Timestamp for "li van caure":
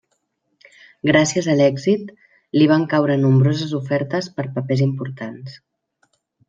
2.61-3.21